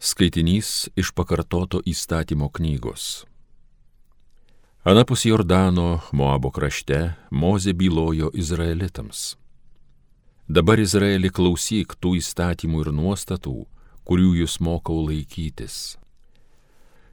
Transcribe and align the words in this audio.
Skaitinys 0.00 0.88
iš 0.96 1.10
pakartoto 1.12 1.82
įstatymo 1.84 2.46
knygos. 2.48 3.26
Anapus 4.80 5.26
Jordano, 5.28 6.00
Moabo 6.16 6.48
krašte, 6.50 7.12
Moze 7.30 7.74
bylojo 7.76 8.30
izraelitams. 8.32 9.36
Dabar 10.48 10.80
Izraeli 10.80 11.28
klausyk 11.28 11.98
tų 12.00 12.14
įstatymų 12.16 12.86
ir 12.86 12.92
nuostatų, 12.96 13.54
kurių 14.08 14.32
jūs 14.40 14.56
mokau 14.64 15.04
laikytis. 15.04 15.98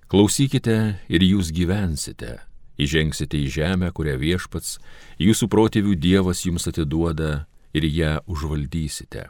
Klausykite 0.08 0.80
ir 1.12 1.30
jūs 1.36 1.52
gyvensite, 1.52 2.38
įžengsite 2.80 3.36
į 3.36 3.52
žemę, 3.52 3.92
kurią 3.92 4.16
viešpats, 4.16 4.78
jūsų 5.20 5.52
protėvių 5.52 6.00
Dievas 6.00 6.48
jums 6.48 6.72
atiduoda 6.72 7.50
ir 7.76 7.84
ją 7.84 8.22
užvaldysite 8.32 9.28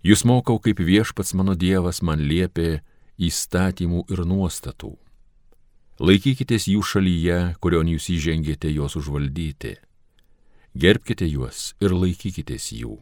Jūs 0.00 0.24
mokau, 0.24 0.56
kaip 0.56 0.80
viešpats 0.80 1.34
mano 1.36 1.52
Dievas 1.52 2.00
man 2.00 2.22
liepė 2.24 2.80
įstatymų 3.20 4.06
ir 4.08 4.24
nuostatų. 4.24 4.94
Laikykitės 6.00 6.70
jų 6.72 6.80
šalyje, 6.80 7.38
kurion 7.60 7.90
jūs 7.92 8.08
įžengėte 8.08 8.72
juos 8.72 8.96
užvaldyti. 8.96 9.74
Gerbkite 10.72 11.28
juos 11.28 11.74
ir 11.84 11.92
laikykitės 11.92 12.70
jų. 12.72 12.96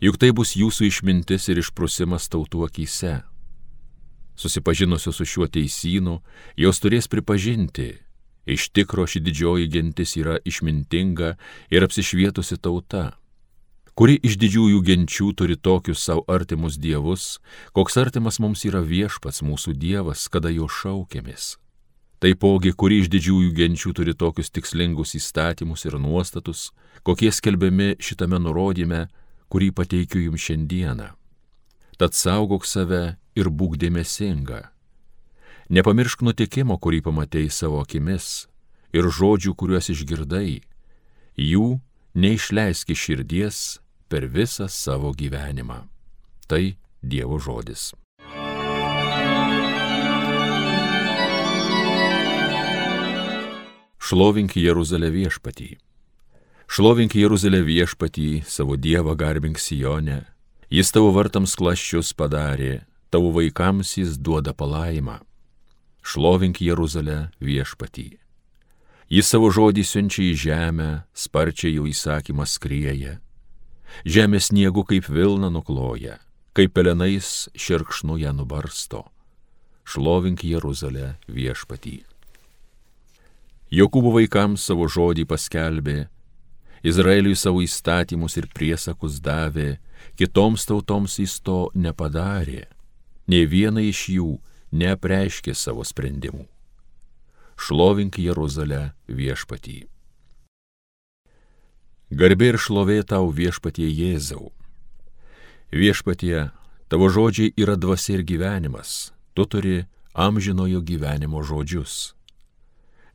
Juk 0.00 0.16
tai 0.16 0.32
bus 0.32 0.54
jūsų 0.56 0.88
išmintis 0.88 1.50
ir 1.52 1.60
išprusimas 1.60 2.30
tautų 2.32 2.64
akise. 2.70 3.18
Susipažinusios 4.40 5.20
su 5.20 5.28
šiuo 5.28 5.50
teisynu, 5.52 6.22
jos 6.56 6.80
turės 6.80 7.10
pripažinti, 7.12 7.90
iš 8.48 8.70
tikro 8.72 9.04
ši 9.04 9.20
didžioji 9.20 9.68
gentis 9.68 10.16
yra 10.16 10.40
išmintinga 10.48 11.34
ir 11.68 11.84
apsišvietusi 11.84 12.56
tauta 12.56 13.19
kuri 14.00 14.14
iš 14.24 14.38
didžiųjų 14.40 14.78
genčių 14.80 15.26
turi 15.36 15.58
tokius 15.60 16.00
savo 16.00 16.22
artimus 16.32 16.78
dievus, 16.80 17.34
koks 17.76 17.98
artimas 18.00 18.38
mums 18.40 18.62
yra 18.64 18.80
viešpats 18.80 19.42
mūsų 19.44 19.74
dievas, 19.76 20.22
kada 20.32 20.48
jo 20.48 20.70
šaukėmės. 20.72 21.58
Taipogi, 22.24 22.72
kuri 22.72 23.02
iš 23.02 23.10
didžiųjų 23.12 23.50
genčių 23.58 23.92
turi 23.98 24.14
tokius 24.16 24.48
tikslingus 24.56 25.12
įstatymus 25.18 25.84
ir 25.84 25.98
nuostatus, 26.00 26.70
kokie 27.04 27.28
skelbiami 27.28 27.98
šitame 28.00 28.40
nurodyme, 28.40 29.02
kurį 29.52 29.68
pateikiu 29.76 30.24
jums 30.30 30.48
šiandieną. 30.48 31.10
Tad 32.00 32.16
saugok 32.16 32.64
save 32.64 33.18
ir 33.36 33.52
būk 33.52 33.76
dėmesinga. 33.84 34.62
Nepamiršk 35.68 36.24
nutikimo, 36.24 36.80
kurį 36.80 37.02
pamatėjai 37.04 37.52
savo 37.52 37.84
akimis, 37.84 38.48
ir 38.96 39.12
žodžių, 39.12 39.52
kuriuos 39.52 39.92
išgirdai. 39.92 40.62
Jų 41.36 41.68
neišleiski 42.16 42.96
širdies 42.96 43.76
per 44.10 44.26
visą 44.26 44.66
savo 44.68 45.12
gyvenimą. 45.14 45.86
Tai 46.50 46.74
Dievo 47.02 47.38
žodis. 47.38 47.92
Šlovink 54.02 54.56
Jeruzalę 54.58 55.12
viešpatį. 55.14 55.78
Šlovink 56.66 57.14
Jeruzalę 57.14 57.62
viešpatį, 57.62 58.42
savo 58.42 58.74
Dievą 58.74 59.14
garbink 59.14 59.62
Sijonę. 59.62 60.24
Jis 60.70 60.90
tavo 60.90 61.14
vartams 61.14 61.54
klaščius 61.54 62.10
padarė, 62.18 62.82
tavo 63.14 63.30
vaikams 63.38 63.94
jis 63.96 64.18
duoda 64.18 64.50
palaimą. 64.50 65.20
Šlovink 66.02 66.58
Jeruzalę 66.58 67.30
viešpatį. 67.38 68.10
Jis 69.10 69.30
savo 69.30 69.54
žodį 69.54 69.86
siunčia 69.86 70.26
į 70.26 70.34
žemę, 70.34 70.92
sparčiai 71.14 71.76
jo 71.78 71.86
įsakymas 71.86 72.58
skrieja 72.58 73.20
Žemė 74.04 74.40
sniegu 74.40 74.84
kaip 74.88 75.08
Vilna 75.08 75.50
nukloja, 75.52 76.18
kaip 76.56 76.74
pelenais 76.76 77.48
širkšnu 77.54 78.20
ją 78.22 78.32
nubarsto. 78.36 79.04
Šlovink 79.84 80.44
Jeruzalę 80.46 81.16
viešpatį. 81.28 82.00
Jokūbo 83.70 84.14
vaikams 84.16 84.64
savo 84.66 84.88
žodį 84.90 85.26
paskelbė, 85.30 86.08
Izraeliui 86.82 87.36
savo 87.36 87.60
įstatymus 87.60 88.38
ir 88.40 88.48
priesakus 88.54 89.18
davė, 89.20 89.76
kitoms 90.16 90.64
tautoms 90.64 91.18
jis 91.20 91.36
to 91.44 91.68
nepadarė, 91.76 92.64
ne 93.28 93.42
viena 93.44 93.84
iš 93.84 94.06
jų 94.16 94.30
neapreiškė 94.72 95.54
savo 95.54 95.84
sprendimų. 95.84 96.46
Šlovink 97.60 98.16
Jeruzalę 98.16 98.94
viešpatį. 99.06 99.89
Garbė 102.10 102.48
ir 102.50 102.58
šlovė 102.58 103.02
tau 103.06 103.28
viešpatie 103.30 103.86
Jėzau. 103.86 104.50
Viešpatie, 105.70 106.50
tavo 106.90 107.06
žodžiai 107.06 107.52
yra 107.54 107.76
dvasia 107.78 108.16
ir 108.18 108.24
gyvenimas, 108.26 109.12
tu 109.34 109.46
turi 109.46 109.84
amžinojo 110.18 110.82
gyvenimo 110.82 111.44
žodžius. 111.46 112.16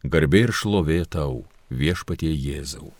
Garbė 0.07 0.45
ir 0.47 0.53
šlovė 0.55 1.01
tau 1.11 1.43
viešpatie 1.67 2.31
Jėzau. 2.31 2.93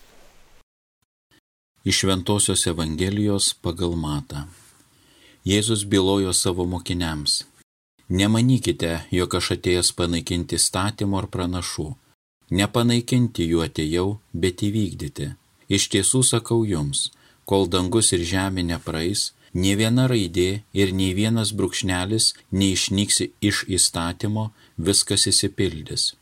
Iš 1.87 2.03
Ventosios 2.09 2.65
Evangelijos 2.67 3.53
pagal 3.63 3.95
matą. 3.95 4.49
Jėzus 5.47 5.85
bylojo 5.87 6.33
savo 6.33 6.65
mokiniams. 6.65 7.45
Nemanykite, 8.09 9.05
jog 9.15 9.39
aš 9.39 9.53
atėjęs 9.55 9.93
panaikinti 9.95 10.59
statymo 10.59 11.21
ar 11.21 11.31
pranašų. 11.31 11.87
Nepanaikinti 12.51 13.47
jų 13.47 13.63
atėjau, 13.69 14.07
bet 14.33 14.65
įvykdyti. 14.65 15.31
Iš 15.69 15.89
tiesų 15.93 16.21
sakau 16.23 16.63
jums, 16.65 17.09
kol 17.45 17.65
dangus 17.69 18.11
ir 18.13 18.25
žemė 18.25 18.65
nepraeis, 18.71 19.31
nei 19.53 19.77
viena 19.79 20.05
raidė 20.11 20.49
ir 20.73 20.91
nei 20.99 21.13
vienas 21.17 21.53
brūkšnelis 21.57 22.33
neišnyks 22.51 23.21
iš 23.49 23.63
įstatymo, 23.77 24.51
viskas 24.77 25.25
įsipildys. 25.31 26.13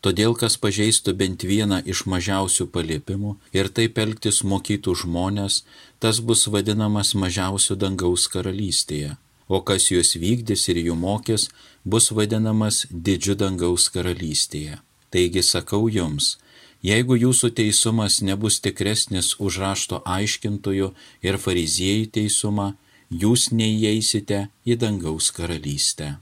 Todėl, 0.00 0.36
kas 0.38 0.54
pažeistų 0.62 1.14
bent 1.20 1.42
vieną 1.42 1.80
iš 1.92 2.04
mažiausių 2.06 2.68
paliepimų 2.74 3.32
ir 3.58 3.70
taip 3.74 3.98
elgtis 3.98 4.44
mokytų 4.46 4.94
žmonės, 5.02 5.64
tas 5.98 6.20
bus 6.22 6.46
vadinamas 6.46 7.16
mažiausiu 7.18 7.74
dangaus 7.74 8.28
karalystėje, 8.30 9.16
o 9.50 9.58
kas 9.60 9.90
juos 9.90 10.14
vykdys 10.14 10.68
ir 10.70 10.78
jų 10.86 10.94
mokės, 10.94 11.48
bus 11.84 12.12
vadinamas 12.14 12.84
didžiu 12.92 13.34
dangaus 13.34 13.88
karalystėje. 13.90 14.78
Taigi 15.10 15.42
sakau 15.42 15.88
jums, 15.90 16.36
Jeigu 16.78 17.16
jūsų 17.18 17.50
teisumas 17.58 18.20
nebus 18.22 18.60
tikresnis 18.62 19.32
už 19.42 19.58
rašto 19.58 19.98
aiškintojų 20.06 20.92
ir 21.26 21.38
fariziejų 21.42 22.06
teisumą, 22.14 22.76
jūs 23.10 23.50
neįeisite 23.50 24.46
į 24.62 24.78
dangaus 24.78 25.32
karalystę. 25.34 26.18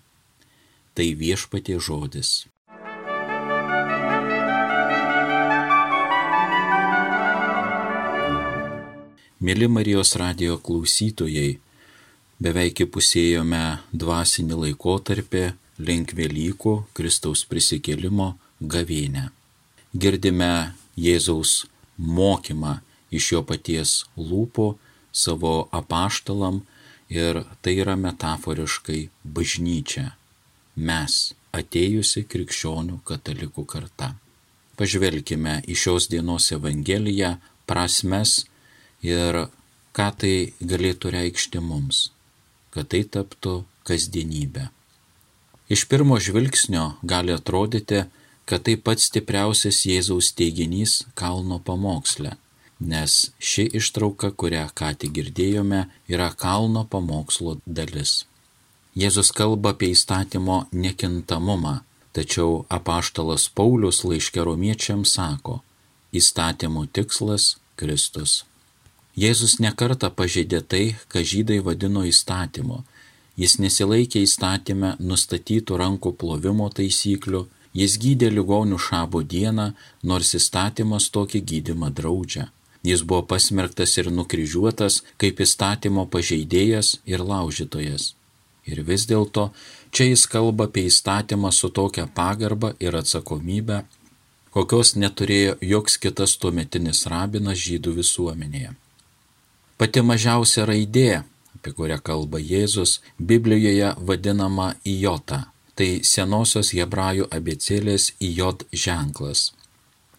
Tai 0.97 1.09
viešpatie 1.13 1.77
žodis. 1.77 2.47
Mėly 9.45 9.69
Marijos 9.69 10.17
radio 10.17 10.57
klausytojai, 10.57 11.59
beveik 12.41 12.81
įpusėjome 12.89 13.65
dvasinį 13.93 14.63
laikotarpį 14.65 15.49
link 15.85 16.17
Velykų 16.17 16.79
Kristaus 16.97 17.45
prisikėlimo 17.45 18.39
gavėnę 18.65 19.29
girdime 20.03 20.75
Jėzaus 20.97 21.67
mokymą 21.97 22.79
iš 23.17 23.33
jo 23.33 23.43
paties 23.49 23.93
lūpų 24.17 24.67
savo 25.13 25.55
apaštalam 25.81 26.63
ir 27.09 27.43
tai 27.63 27.77
yra 27.83 27.97
metaforiškai 27.97 29.01
bažnyčia. 29.37 30.13
Mes 30.77 31.35
atėjusi 31.57 32.27
krikščionių 32.29 33.01
katalikų 33.09 33.65
karta. 33.65 34.13
Pažvelkime 34.77 35.63
į 35.65 35.77
šios 35.83 36.11
dienos 36.13 36.51
Evangeliją, 36.53 37.37
prasmes 37.65 38.43
ir 39.01 39.47
ką 39.97 40.09
tai 40.21 40.35
galėtų 40.61 41.15
reikšti 41.15 41.63
mums, 41.65 42.11
kad 42.75 42.91
tai 42.93 43.07
taptų 43.09 43.63
kasdienybė. 43.89 44.69
Iš 45.73 45.87
pirmo 45.91 46.19
žvilgsnio 46.21 46.99
gali 47.03 47.33
atrodyti, 47.33 48.05
kad 48.47 48.63
tai 48.67 48.77
pats 48.79 49.09
stipriausias 49.11 49.83
Jėzaus 49.91 50.31
teiginys 50.39 51.01
kalno 51.19 51.59
pamoksle, 51.59 52.37
nes 52.79 53.17
ši 53.43 53.67
ištrauka, 53.81 54.31
kurią 54.31 54.69
ką 54.79 54.93
tik 55.01 55.13
girdėjome, 55.19 55.83
yra 56.13 56.31
kalno 56.45 56.87
pamokslo 56.87 57.59
dalis. 57.67 58.25
Jėzus 58.97 59.33
kalba 59.35 59.75
apie 59.75 59.91
įstatymo 59.93 60.63
nekintamumą, 60.73 61.81
tačiau 62.17 62.63
apaštalas 62.73 63.51
Paulius 63.53 64.05
laiškė 64.09 64.47
romiečiams 64.49 65.17
sako, 65.19 65.61
įstatymo 66.17 66.87
tikslas- 66.87 67.57
Kristus. 67.81 68.45
Jėzus 69.17 69.59
nekarta 69.61 70.09
pažeidė 70.11 70.61
tai, 70.63 70.97
ką 71.09 71.21
žydai 71.25 71.59
vadino 71.67 72.05
įstatymu. 72.05 72.85
Jis 73.37 73.59
nesilaikė 73.61 74.23
įstatymę 74.25 74.97
nustatytų 75.01 75.77
rankų 75.83 76.13
plovimo 76.21 76.69
taisyklių, 76.71 77.47
Jis 77.77 77.99
gydė 78.01 78.31
ligonių 78.33 78.79
šabo 78.81 79.21
dieną, 79.23 79.73
nors 80.03 80.33
įstatymas 80.39 81.11
tokį 81.13 81.43
gydimą 81.51 81.91
draudžia. 81.99 82.47
Jis 82.87 83.03
buvo 83.03 83.25
pasmerktas 83.33 83.97
ir 84.01 84.09
nukryžiuotas 84.15 85.03
kaip 85.21 85.43
įstatymo 85.45 86.07
pažeidėjas 86.13 86.97
ir 87.05 87.25
laužytojas. 87.33 88.15
Ir 88.67 88.81
vis 88.87 89.05
dėlto 89.11 89.51
čia 89.95 90.09
jis 90.11 90.25
kalba 90.31 90.67
apie 90.71 90.87
įstatymą 90.91 91.53
su 91.53 91.69
tokia 91.71 92.07
pagarba 92.19 92.73
ir 92.83 92.97
atsakomybė, 93.01 93.83
kokios 94.55 94.95
neturėjo 94.97 95.59
joks 95.73 95.99
kitas 96.03 96.37
tuometinis 96.41 97.05
rabinas 97.13 97.59
žydų 97.61 97.97
visuomenėje. 98.01 98.73
Pati 99.77 100.01
mažiausia 100.01 100.65
raidė, 100.71 101.11
apie 101.59 101.75
kurią 101.77 101.99
kalba 102.01 102.41
Jėzus, 102.41 103.01
Biblijoje 103.19 103.93
vadinama 103.99 104.71
Ijota. 104.85 105.43
Tai 105.77 105.91
senosios 106.09 106.73
hebrajų 106.73 107.29
abecėlės 107.37 108.15
Ijot 108.25 108.65
ženklas. 108.73 109.51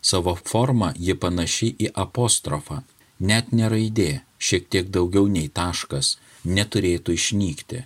Savo 0.02 0.36
formą 0.38 0.92
ji 0.96 1.16
panaši 1.18 1.72
į 1.82 1.92
apostrofą. 2.06 2.84
Net 3.20 3.50
neraidė, 3.52 4.22
šiek 4.38 4.70
tiek 4.70 4.92
daugiau 4.94 5.26
nei 5.28 5.50
taškas, 5.50 6.18
neturėtų 6.46 7.18
išnykti. 7.18 7.84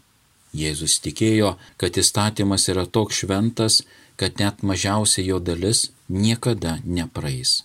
Jėzus 0.52 0.98
tikėjo, 1.00 1.56
kad 1.80 1.96
įstatymas 1.96 2.68
yra 2.74 2.84
toks 2.86 3.24
šventas, 3.24 3.82
kad 4.20 4.42
net 4.44 4.64
mažiausia 4.68 5.24
jo 5.24 5.40
dalis 5.40 5.88
niekada 6.10 6.80
nepraeis. 6.84 7.62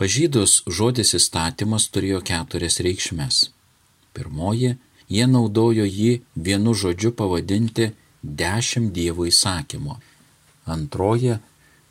Pažydus 0.00 0.62
žodis 0.66 1.12
įstatymas 1.18 1.90
turėjo 1.92 2.22
keturias 2.24 2.80
reikšmes. 2.80 3.50
Pirmoji, 4.16 4.78
jie 5.12 5.26
naudojo 5.28 5.84
jį 5.84 6.22
vienu 6.48 6.72
žodžiu 6.72 7.12
pavadinti 7.12 7.92
dešimt 8.22 8.92
Dievo 8.92 9.26
įsakymo. 9.26 9.98
Antroji, 10.66 11.38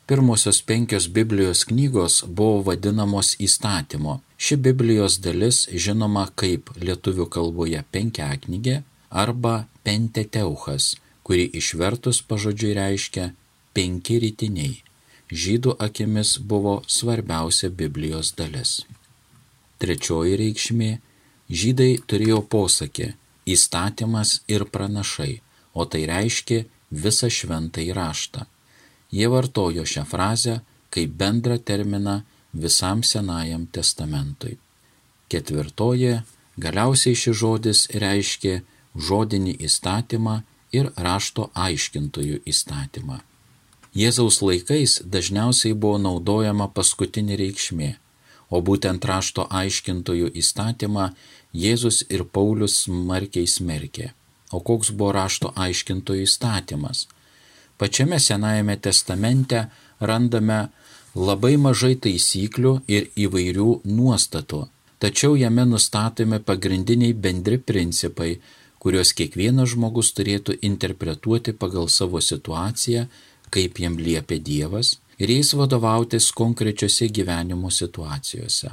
pirmosios 0.07 0.61
penkios 0.61 1.07
Biblijos 1.07 1.65
knygos 1.67 2.23
buvo 2.27 2.61
vadinamos 2.71 3.35
įstatymo. 3.39 4.21
Ši 4.37 4.55
Biblijos 4.55 5.19
dalis 5.21 5.67
žinoma 5.71 6.29
kaip 6.35 6.71
lietuvių 6.79 7.27
kalboje 7.29 7.83
penkiaknygė 7.91 8.81
arba 9.11 9.67
penteteuchas, 9.83 10.95
kuri 11.23 11.45
išvertus 11.59 12.23
pažodžiui 12.23 12.73
reiškia 12.79 13.27
penki 13.75 14.17
rytiniai. 14.23 14.79
Žydų 15.31 15.77
akimis 15.79 16.37
buvo 16.39 16.81
svarbiausia 16.87 17.69
Biblijos 17.69 18.33
dalis. 18.35 18.81
Trečioji 19.79 20.35
reikšmė- 20.41 20.91
žydai 21.61 21.93
turėjo 22.07 22.41
posakį- 22.53 23.13
įstatymas 23.55 24.41
ir 24.47 24.65
pranašai, 24.65 25.41
o 25.73 25.85
tai 25.85 26.05
reiškia 26.09 26.65
visą 26.91 27.29
šventą 27.29 27.81
įraštą. 27.91 28.45
Jie 29.11 29.27
vartojo 29.31 29.83
šią 29.87 30.03
frazę 30.07 30.59
kaip 30.91 31.15
bendrą 31.19 31.57
terminą 31.59 32.21
visam 32.53 33.03
Senajam 33.03 33.67
testamentui. 33.67 34.57
Ketvirtoji- 35.31 36.21
galiausiai 36.63 37.15
šis 37.15 37.35
žodis 37.41 37.79
reiškia 38.03 38.61
žodinį 38.95 39.53
įstatymą 39.67 40.43
ir 40.71 40.91
rašto 40.95 41.49
aiškintojų 41.55 42.41
įstatymą. 42.51 43.19
Jėzaus 43.95 44.39
laikais 44.41 45.01
dažniausiai 45.03 45.73
buvo 45.73 45.97
naudojama 45.99 46.67
paskutinė 46.75 47.35
reikšmė, 47.41 47.95
o 48.49 48.61
būtent 48.61 49.05
rašto 49.05 49.47
aiškintojų 49.61 50.31
įstatymą 50.41 51.13
Jėzus 51.53 52.03
ir 52.09 52.23
Paulius 52.23 52.83
smarkiai 52.83 53.47
smerkė. 53.47 54.11
O 54.51 54.59
koks 54.59 54.91
buvo 54.91 55.13
rašto 55.15 55.53
aiškintojų 55.55 56.27
įstatymas? 56.27 57.07
Pačiame 57.79 58.19
Senajame 58.19 58.77
testamente 58.77 59.65
randame 59.99 60.59
labai 61.15 61.55
mažai 61.57 61.95
taisyklių 61.95 62.73
ir 62.87 63.07
įvairių 63.25 63.69
nuostatų, 63.85 64.65
tačiau 65.01 65.37
jame 65.39 65.65
nustatomi 65.65 66.39
pagrindiniai 66.45 67.13
bendri 67.13 67.57
principai, 67.57 68.35
kuriuos 68.81 69.13
kiekvienas 69.17 69.73
žmogus 69.75 70.11
turėtų 70.17 70.57
interpretuoti 70.67 71.53
pagal 71.53 71.89
savo 71.89 72.21
situaciją, 72.21 73.07
kaip 73.51 73.79
jam 73.79 73.97
liepia 73.99 74.39
Dievas, 74.39 74.95
ir 75.21 75.29
jais 75.29 75.51
vadovautis 75.53 76.31
konkrečiose 76.33 77.09
gyvenimo 77.13 77.69
situacijose. 77.69 78.71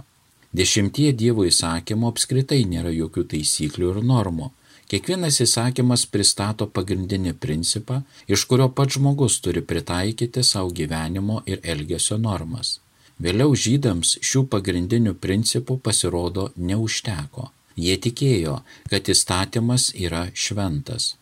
Dešimtie 0.52 1.10
Dievo 1.12 1.44
įsakymų 1.44 2.08
apskritai 2.08 2.62
nėra 2.64 2.92
jokių 2.94 3.26
taisyklių 3.34 3.90
ir 3.92 3.98
normų. 4.06 4.48
Kiekvienas 4.88 5.37
įsakymas 5.44 6.06
pristato 6.08 6.67
pagrindinį 6.76 7.35
principą, 7.37 7.99
iš 8.35 8.46
kurio 8.49 8.70
pats 8.73 8.96
žmogus 8.96 9.37
turi 9.44 9.61
pritaikyti 9.61 10.44
savo 10.50 10.70
gyvenimo 10.79 11.43
ir 11.44 11.61
elgesio 11.75 12.17
normas. 12.17 12.79
Vėliau 13.20 13.52
žydams 13.64 14.14
šių 14.25 14.46
pagrindinių 14.55 15.12
principų 15.25 15.76
pasirodo 15.85 16.49
neužteko. 16.56 17.50
Jie 17.76 17.99
tikėjo, 18.06 18.56
kad 18.90 19.11
įstatymas 19.12 19.90
yra 20.06 20.25
šventas. 20.35 21.12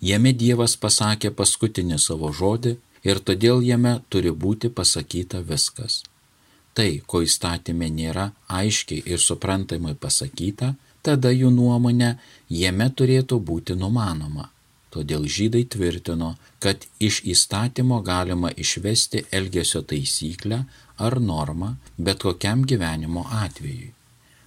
Jame 0.00 0.32
Dievas 0.32 0.76
pasakė 0.84 1.32
paskutinį 1.34 1.98
savo 2.04 2.30
žodį 2.38 2.76
ir 3.08 3.20
todėl 3.26 3.66
jame 3.66 3.96
turi 4.08 4.30
būti 4.44 4.70
pasakyta 4.70 5.42
viskas. 5.50 6.02
Tai, 6.72 6.90
ko 7.06 7.20
įstatymė 7.26 7.90
nėra 7.98 8.30
aiškiai 8.48 9.02
ir 9.10 9.20
suprantamai 9.20 9.94
pasakyta, 9.94 10.72
tada 11.06 11.30
jų 11.34 11.50
nuomonė 11.54 12.16
jame 12.62 12.88
turėtų 12.98 13.38
būti 13.50 13.76
numanoma. 13.78 14.48
Todėl 14.92 15.24
žydai 15.24 15.64
tvirtino, 15.72 16.34
kad 16.60 16.84
iš 17.00 17.22
įstatymo 17.34 18.02
galima 18.04 18.50
išvesti 18.64 19.24
elgesio 19.32 19.80
taisyklę 19.88 20.58
ar 21.06 21.18
normą 21.20 21.74
bet 21.96 22.20
kokiam 22.26 22.66
gyvenimo 22.68 23.24
atvejui. 23.44 23.92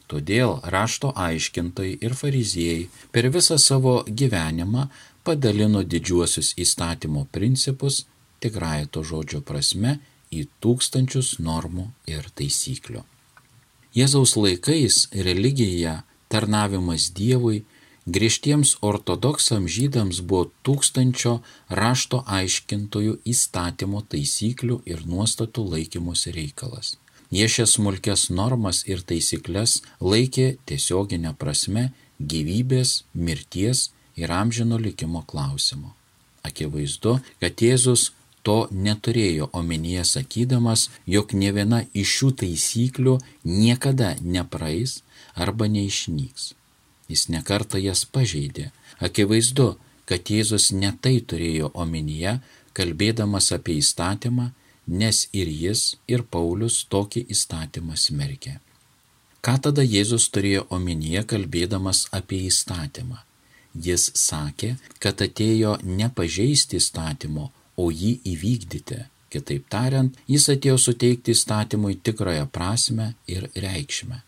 Todėl 0.05 0.59
rašto 0.75 1.09
aiškintojai 1.17 1.95
ir 2.05 2.13
fariziejai 2.13 2.89
per 3.11 3.31
visą 3.33 3.57
savo 3.57 3.95
gyvenimą 4.21 4.85
padalino 5.25 5.81
didžiuosius 5.81 6.53
įstatymo 6.61 7.25
principus 7.37 8.03
tikrąją 8.45 8.91
to 8.93 9.01
žodžio 9.11 9.41
prasme 9.41 9.97
į 10.29 10.45
tūkstančius 10.61 11.39
normų 11.47 11.87
ir 12.11 12.29
taisyklių. 12.37 13.01
Jėzaus 13.97 14.35
laikais 14.37 15.07
religija, 15.27 16.03
tarnavimas 16.31 17.09
Dievui, 17.15 17.63
griežtiems 18.05 18.75
ortodoksams 18.85 19.71
žydams 19.71 20.21
buvo 20.21 20.51
tūkstančio 20.65 21.39
rašto 21.69 22.21
aiškintojų 22.39 23.17
įstatymo 23.25 24.03
taisyklių 24.11 24.81
ir 24.85 25.05
nuostatų 25.09 25.65
laikymosi 25.73 26.35
reikalas. 26.35 26.95
Jie 27.33 27.47
šias 27.49 27.75
smulkės 27.75 28.29
normas 28.29 28.83
ir 28.85 29.01
taisyklės 29.01 29.81
laikė 29.99 30.57
tiesioginę 30.69 31.33
prasme 31.37 31.89
gyvybės, 32.19 33.03
mirties 33.13 33.89
ir 34.15 34.31
amžino 34.31 34.77
likimo 34.77 35.23
klausimu. 35.27 35.91
Akivaizdu, 36.45 37.17
kad 37.41 37.57
Jėzus 37.57 38.11
to 38.47 38.57
neturėjo 38.87 39.49
omenyje 39.59 40.03
sakydamas, 40.11 40.89
jog 41.15 41.33
ne 41.41 41.51
viena 41.55 41.81
iš 41.93 42.17
šių 42.17 42.29
taisyklių 42.41 43.15
niekada 43.43 44.11
nepraeis 44.21 44.99
arba 45.35 45.69
neišnyks. 45.77 46.53
Jis 47.09 47.27
nekarta 47.29 47.81
jas 47.81 48.05
pažeidė. 48.05 48.71
Akivaizdu, 49.07 49.75
kad 50.09 50.29
Jėzus 50.29 50.71
netai 50.73 51.17
turėjo 51.21 51.71
omenyje, 51.73 52.39
kalbėdamas 52.77 53.51
apie 53.57 53.79
įstatymą 53.81 54.51
nes 54.87 55.27
ir 55.33 55.49
jis, 55.49 55.95
ir 56.07 56.23
Paulius 56.23 56.85
tokį 56.89 57.25
įstatymą 57.33 57.97
smerkė. 57.97 58.59
Ką 59.45 59.57
tada 59.61 59.83
Jėzus 59.85 60.29
turėjo 60.33 60.65
omenyje 60.73 61.25
kalbėdamas 61.29 62.05
apie 62.11 62.45
įstatymą? 62.49 63.21
Jis 63.75 64.09
sakė, 64.15 64.75
kad 64.99 65.21
atėjo 65.21 65.77
ne 65.83 66.09
pažeisti 66.09 66.79
įstatymo, 66.81 67.51
o 67.77 67.91
jį 67.91 68.17
įvykdyti. 68.33 69.03
Kitaip 69.33 69.65
tariant, 69.69 70.15
jis 70.31 70.47
atėjo 70.53 70.77
suteikti 70.79 71.33
įstatymui 71.35 71.97
tikrąją 72.07 72.45
prasme 72.47 73.13
ir 73.27 73.49
reikšmę. 73.55 74.21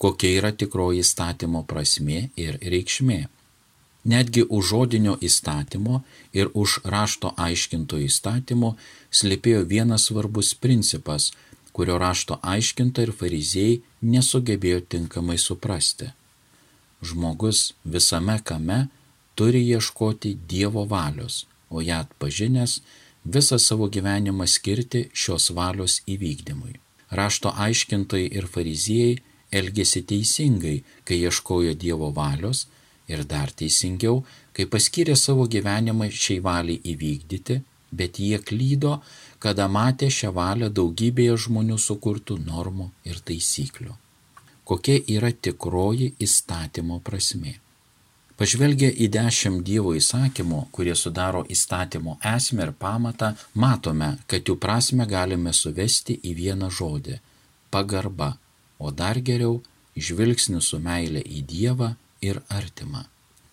Kokia 0.00 0.32
yra 0.40 0.50
tikroji 0.52 1.04
įstatymo 1.04 1.62
prasme 1.68 2.28
ir 2.36 2.58
reikšmė? 2.60 3.20
Netgi 4.10 4.46
už 4.48 4.68
žodinio 4.72 5.16
įstatymo 5.20 6.00
ir 6.32 6.48
už 6.54 6.80
rašto 6.84 7.34
aiškinto 7.36 8.00
įstatymo 8.00 8.74
slėpėjo 9.12 9.66
vienas 9.68 10.08
svarbus 10.08 10.54
principas, 10.54 11.32
kurio 11.72 11.98
rašto 12.00 12.38
aiškinta 12.42 13.04
ir 13.04 13.12
fariziejai 13.12 13.82
nesugebėjo 14.14 14.80
tinkamai 14.94 15.36
suprasti. 15.38 16.08
Žmogus 17.04 17.74
visame 17.84 18.40
kame 18.44 18.88
turi 19.36 19.62
ieškoti 19.68 20.34
Dievo 20.48 20.84
valios, 20.88 21.44
o 21.70 21.80
ją 21.80 22.02
atpažinęs 22.04 22.80
visą 23.24 23.58
savo 23.58 23.88
gyvenimą 23.94 24.46
skirti 24.46 25.08
šios 25.12 25.50
valios 25.56 26.00
įvykdymui. 26.14 26.74
Rašto 27.10 27.52
aiškintojai 27.66 28.28
ir 28.38 28.46
fariziejai 28.46 29.18
elgėsi 29.60 30.04
teisingai, 30.06 30.76
kai 31.04 31.18
ieškojo 31.26 31.74
Dievo 31.74 32.10
valios, 32.14 32.66
ir 33.10 33.24
dar 33.32 33.50
teisingiau, 33.50 34.22
kai 34.54 34.66
paskyrė 34.70 35.16
savo 35.18 35.46
gyvenimą 35.54 36.10
šiai 36.24 36.42
valiai 36.44 36.80
įvykdyti, 36.92 37.56
bet 37.90 38.20
jie 38.22 38.38
klydo, 38.38 39.00
kada 39.42 39.66
matė 39.68 40.10
šią 40.18 40.30
valią 40.36 40.68
daugybėje 40.78 41.38
žmonių 41.46 41.78
sukurtų 41.86 42.38
normų 42.44 42.90
ir 43.10 43.18
taisyklių. 43.30 43.96
Kokia 44.64 45.00
yra 45.16 45.32
tikroji 45.32 46.12
įstatymo 46.22 47.00
prasme? 47.02 47.56
Pažvelgę 48.40 48.88
į 48.88 49.10
dešimt 49.12 49.60
Dievo 49.68 49.90
įsakymų, 49.92 50.62
kurie 50.72 50.94
sudaro 50.96 51.42
įstatymo 51.52 52.14
esmę 52.24 52.64
ir 52.64 52.70
pamatą, 52.72 53.34
matome, 53.52 54.14
kad 54.32 54.48
jų 54.48 54.54
prasme 54.62 55.04
galime 55.04 55.52
suvesti 55.52 56.16
į 56.24 56.32
vieną 56.38 56.70
žodį- 56.72 57.18
pagarba, 57.74 58.30
o 58.78 58.90
dar 58.90 59.20
geriau- 59.20 59.60
žvilgsnis 60.06 60.70
su 60.70 60.78
meilė 60.78 61.20
į 61.20 61.44
Dievą 61.52 61.96
ir 62.22 62.40
artimą. 62.48 63.04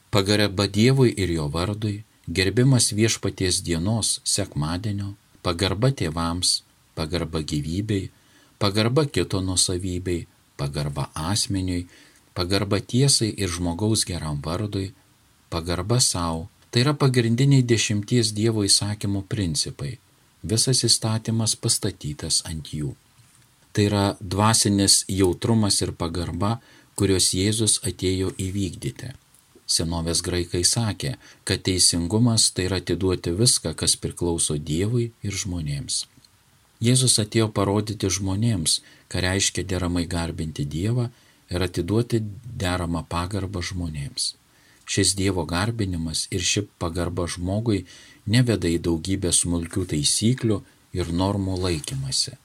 Pagarba 0.10 0.68
Dievui 0.68 1.14
ir 1.18 1.36
jo 1.36 1.50
vardui, 1.50 2.04
gerbimas 2.32 2.94
viešpaties 2.94 3.62
dienos 3.68 4.22
sekmadienio, 4.24 5.16
pagarba 5.44 5.92
tėvams, 5.92 6.62
pagarba 6.96 7.44
gyvybei, 7.44 8.10
pagarba 8.58 9.06
kito 9.06 9.42
nusavybei, 9.42 10.28
pagarba 10.58 11.10
asmeniui, 11.14 11.88
pagarba 12.38 12.80
tiesai 12.92 13.32
ir 13.42 13.50
žmogaus 13.50 14.06
geram 14.06 14.38
vardui, 14.46 14.92
pagarba 15.50 16.00
savo. 16.00 16.48
Tai 16.72 16.84
yra 16.84 16.94
pagrindiniai 16.94 17.64
dešimties 17.66 18.34
Dievo 18.38 18.66
įsakymų 18.68 19.24
principai. 19.32 19.98
Visas 20.44 20.84
įstatymas 20.86 21.56
pastatytas 21.64 22.44
ant 22.50 22.74
jų. 22.78 22.92
Tai 23.74 23.86
yra 23.90 24.06
dvasinis 24.20 25.00
jautrumas 25.10 25.80
ir 25.86 25.94
pagarba, 26.02 26.58
kurios 27.00 27.32
Jėzus 27.34 27.80
atėjo 27.90 28.34
įvykdyti. 28.46 29.14
Senovės 29.68 30.22
graikai 30.24 30.64
sakė, 30.68 31.16
kad 31.48 31.64
teisingumas 31.68 32.52
tai 32.56 32.68
yra 32.70 32.80
atiduoti 32.84 33.34
viską, 33.42 33.74
kas 33.80 33.98
priklauso 34.04 34.60
Dievui 34.70 35.10
ir 35.26 35.40
žmonėms. 35.44 36.06
Jėzus 36.84 37.18
atėjo 37.24 37.48
parodyti 37.58 38.12
žmonėms, 38.18 38.82
ką 39.10 39.24
reiškia 39.26 39.66
deramai 39.72 40.06
garbinti 40.06 40.66
Dievą 40.66 41.10
ir 41.50 41.64
atiduoti 41.64 42.22
deramą 42.64 43.04
pagarbą 43.10 43.64
žmonėms. 43.70 44.34
Šis 44.88 45.14
Dievo 45.20 45.44
garbinimas 45.46 46.28
ir 46.32 46.44
ši 46.50 46.64
pagarba 46.80 47.28
žmogui 47.28 47.84
neveda 48.26 48.70
į 48.72 48.80
daugybę 48.88 49.34
smulkių 49.36 49.86
taisyklių 49.94 50.62
ir 50.96 51.12
normų 51.22 51.58
laikymasi. 51.66 52.38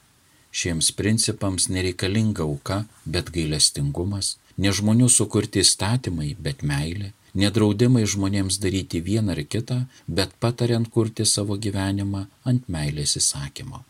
Šiems 0.53 0.91
principams 0.93 1.69
nereikalinga 1.73 2.43
auka, 2.45 2.83
bet 3.05 3.31
gailestingumas, 3.33 4.35
ne 4.57 4.69
žmonių 4.75 5.07
sukurti 5.09 5.63
įstatymai, 5.63 6.35
bet 6.37 6.61
meilė, 6.61 7.09
nedraudimai 7.33 8.03
žmonėms 8.05 8.59
daryti 8.61 9.01
vieną 9.01 9.33
ar 9.33 9.41
kitą, 9.55 9.79
bet 10.07 10.35
patariant 10.43 10.91
kurti 10.93 11.25
savo 11.25 11.57
gyvenimą 11.57 12.27
ant 12.45 12.69
meilės 12.69 13.17
įsakymo. 13.17 13.81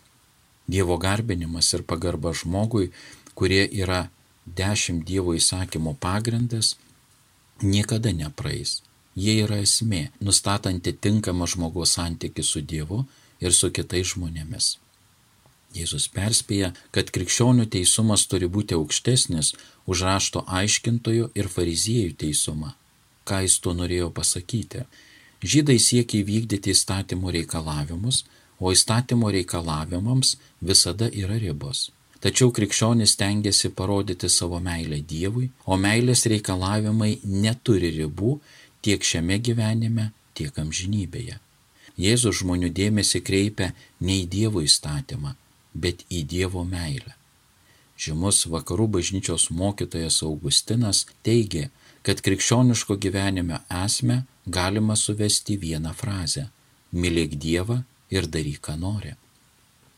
Dievo 0.68 0.96
garbinimas 0.98 1.74
ir 1.76 1.84
pagarba 1.84 2.32
žmogui, 2.32 2.94
kurie 3.36 3.66
yra 3.68 4.06
dešimt 4.46 5.06
Dievo 5.08 5.36
įsakymų 5.38 5.96
pagrindas, 6.00 6.76
niekada 7.62 8.12
nepraeis. 8.12 8.82
Jie 9.16 9.44
yra 9.46 9.60
esmė, 9.62 10.08
nustatanti 10.20 10.94
tinkamą 10.94 11.48
žmogaus 11.48 11.94
santykių 11.98 12.44
su 12.44 12.62
Dievu 12.62 13.04
ir 13.40 13.54
su 13.54 13.70
kitais 13.70 14.16
žmonėmis. 14.16 14.78
Jėzus 15.74 16.06
perspėja, 16.14 16.70
kad 16.94 17.10
krikščionių 17.14 17.66
teisumas 17.76 18.28
turi 18.30 18.50
būti 18.56 18.78
aukštesnis 18.78 19.54
už 19.90 20.04
rašto 20.06 20.44
aiškintojų 20.60 21.32
ir 21.34 21.50
fariziejų 21.50 22.14
teisumą. 22.24 22.76
Ką 23.26 23.42
jis 23.46 23.58
tuo 23.64 23.74
norėjo 23.74 24.12
pasakyti? 24.14 24.84
Žydai 25.44 25.80
siekia 25.82 26.22
įvykdyti 26.22 26.72
įstatymo 26.76 27.34
reikalavimus, 27.34 28.24
o 28.60 28.72
įstatymo 28.72 29.32
reikalavimams 29.34 30.38
visada 30.62 31.10
yra 31.10 31.40
ribos. 31.42 31.90
Tačiau 32.24 32.54
krikščionis 32.56 33.18
tengiasi 33.20 33.74
parodyti 33.76 34.30
savo 34.32 34.60
meilę 34.64 35.02
Dievui, 35.04 35.50
o 35.68 35.76
meilės 35.76 36.24
reikalavimai 36.32 37.18
neturi 37.28 37.90
ribų 37.98 38.38
tiek 38.86 39.04
šiame 39.04 39.42
gyvenime, 39.44 40.12
tiek 40.38 40.56
amžinybėje. 40.64 41.40
Jėzus 42.00 42.40
žmonių 42.40 42.70
dėmesį 42.80 43.20
kreipia 43.28 43.74
ne 44.00 44.22
į 44.22 44.30
Dievo 44.36 44.64
įstatymą, 44.64 45.36
bet 45.76 46.06
į 46.08 46.24
Dievo 46.32 46.64
meilę. 46.64 47.12
Žymus 48.00 48.46
vakarų 48.50 48.88
bažnyčios 48.96 49.50
mokytojas 49.52 50.22
Augustinas 50.26 51.04
teigė, 51.28 51.68
kad 52.08 52.24
krikščioniško 52.24 52.98
gyvenime 53.04 53.60
esmę 53.84 54.24
galima 54.48 54.96
suvesti 54.96 55.60
vieną 55.60 55.94
frazę- 55.94 56.48
mylėk 57.02 57.36
Dievą 57.36 57.84
ir 58.10 58.28
daryk, 58.28 58.62
ką 58.62 58.80
nori. 58.80 59.14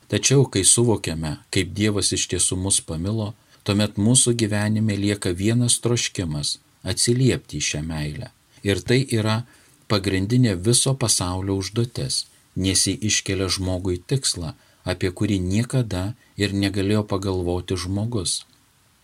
Tačiau, 0.07 0.45
kai 0.45 0.61
suvokiame, 0.63 1.39
kaip 1.49 1.73
Dievas 1.73 2.11
iš 2.13 2.27
tiesų 2.29 2.59
mus 2.61 2.77
pamilo, 2.85 3.33
tuomet 3.65 3.97
mūsų 3.97 4.35
gyvenime 4.37 4.97
lieka 4.97 5.33
vienas 5.33 5.79
troškimas- 5.81 6.57
atsiliepti 6.91 7.57
į 7.57 7.65
šią 7.69 7.81
meilę. 7.91 8.29
Ir 8.63 8.81
tai 8.81 9.05
yra 9.19 9.45
pagrindinė 9.89 10.53
viso 10.67 10.93
pasaulio 10.93 11.57
užduotis, 11.61 12.25
nes 12.55 12.85
jį 12.87 12.99
iškelia 13.09 13.47
žmogui 13.49 13.97
tikslą 14.09 14.53
apie 14.85 15.09
kurį 15.11 15.39
niekada 15.41 16.13
ir 16.37 16.53
negalėjo 16.53 17.03
pagalvoti 17.11 17.77
žmogus, 17.83 18.45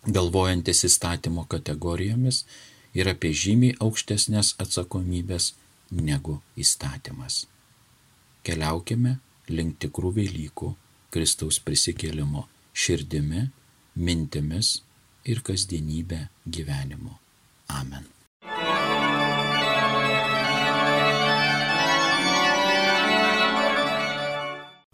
galvojantis 0.05 0.83
įstatymo 0.89 1.47
kategorijomis 1.53 2.43
ir 2.93 3.09
apie 3.13 3.33
žymiai 3.33 3.77
aukštesnės 3.85 4.55
atsakomybės 4.63 5.53
negu 5.91 6.39
įstatymas. 6.57 7.45
Keliaukime 8.45 9.17
link 9.49 9.79
tikrų 9.83 10.13
Velykų 10.19 10.75
Kristaus 11.11 11.59
prisikėlimo 11.59 12.45
širdimi, 12.73 13.49
mintimis 13.95 14.77
ir 15.27 15.43
kasdienybę 15.43 16.23
gyvenimu. 16.47 17.17
Amen. 17.71 18.07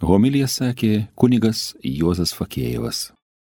Homilija 0.07 0.47
sakė 0.47 1.07
kunigas 1.19 1.73
Juozas 1.83 2.31
Fakėjevas. 2.37 3.16